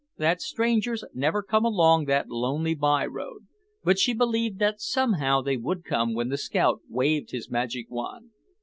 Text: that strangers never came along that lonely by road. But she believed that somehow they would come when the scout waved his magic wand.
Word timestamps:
that 0.17 0.41
strangers 0.41 1.03
never 1.13 1.43
came 1.43 1.63
along 1.63 2.05
that 2.05 2.27
lonely 2.27 2.73
by 2.73 3.05
road. 3.05 3.45
But 3.83 3.99
she 3.99 4.13
believed 4.15 4.57
that 4.57 4.81
somehow 4.81 5.41
they 5.41 5.57
would 5.57 5.83
come 5.85 6.15
when 6.15 6.29
the 6.29 6.39
scout 6.39 6.81
waved 6.89 7.29
his 7.29 7.51
magic 7.51 7.85
wand. 7.87 8.31